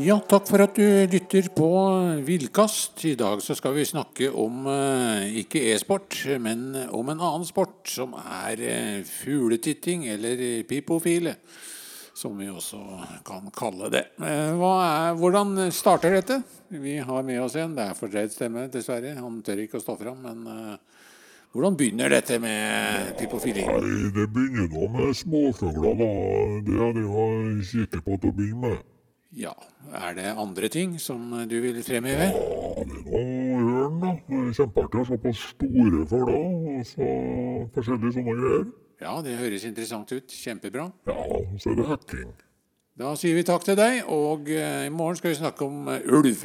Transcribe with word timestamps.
Ja, 0.00 0.14
takk 0.24 0.46
for 0.48 0.62
at 0.64 0.78
du 0.78 0.84
lytter 1.12 1.50
på 1.52 1.66
Villkast. 2.24 3.02
I 3.04 3.16
dag 3.20 3.42
så 3.44 3.52
skal 3.58 3.74
vi 3.76 3.82
snakke 3.84 4.30
om 4.32 4.64
eh, 4.70 5.40
ikke 5.42 5.60
e-sport, 5.74 6.14
men 6.40 6.62
om 6.88 7.10
en 7.12 7.20
annen 7.20 7.44
sport, 7.44 7.82
som 7.90 8.14
er 8.16 8.62
eh, 8.64 9.02
fugletitting, 9.04 10.06
eller 10.08 10.62
pipofile, 10.68 11.34
som 12.16 12.38
vi 12.40 12.48
også 12.48 12.80
kan 13.28 13.50
kalle 13.52 13.90
det. 13.92 14.06
Eh, 14.24 14.54
er, 14.56 15.18
hvordan 15.20 15.66
starter 15.74 16.16
dette? 16.16 16.38
Vi 16.72 16.96
har 17.04 17.26
med 17.26 17.42
oss 17.44 17.58
en. 17.60 17.74
Det 17.76 17.84
er 17.90 17.98
fordreid 17.98 18.32
stemme, 18.32 18.70
dessverre. 18.72 19.18
Han 19.18 19.42
tør 19.44 19.66
ikke 19.66 19.82
å 19.82 19.84
stå 19.84 19.98
fram, 20.00 20.22
men 20.24 20.46
eh, 20.54 21.02
hvordan 21.52 21.76
begynner 21.76 22.14
dette 22.14 22.40
med 22.40 23.18
pipofili? 23.20 23.66
Nei, 23.68 24.08
det 24.16 24.30
begynner 24.32 24.70
da 24.72 24.88
med 24.96 25.12
småfugler, 25.18 25.92
da. 26.00 26.10
Det 26.70 26.80
er 26.88 26.96
det 26.96 27.04
jeg 27.10 27.68
kikker 27.74 28.06
på 28.08 28.16
til 28.16 28.32
å 28.32 28.38
begynne 28.40 28.64
med. 28.70 28.89
Ja, 29.30 29.52
er 29.94 30.14
det 30.18 30.30
andre 30.34 30.68
ting 30.68 30.96
som 30.98 31.30
du 31.46 31.60
vil 31.62 31.76
fremheve? 31.86 32.32
Ja, 32.34 32.82
det 32.82 32.82
er 32.82 33.62
noe 33.62 33.84
ørn, 33.84 34.00
da. 34.02 34.14
Kjempeartig 34.58 35.04
å 35.04 35.06
se 35.06 35.18
på 35.22 35.34
store 35.38 36.02
for 36.10 36.26
da, 36.26 36.40
og 36.40 36.82
så 36.88 37.10
forskjellige 37.76 38.16
sånne 38.18 38.36
greier. 38.40 38.68
Ja, 39.00 39.14
det 39.24 39.38
høres 39.38 39.64
interessant 39.68 40.10
ut. 40.12 40.34
Kjempebra. 40.34 40.90
Ja, 41.06 41.16
så 41.62 41.70
er 41.70 41.78
det 41.78 41.86
hacking. 41.88 42.34
Da 43.00 43.14
sier 43.16 43.38
vi 43.38 43.46
takk 43.46 43.64
til 43.64 43.78
deg, 43.78 44.02
og 44.10 44.50
eh, 44.50 44.88
i 44.90 44.92
morgen 44.92 45.16
skal 45.16 45.30
vi 45.30 45.38
snakke 45.38 45.64
om 45.64 45.86
eh, 45.94 46.02
ulv. 46.10 46.42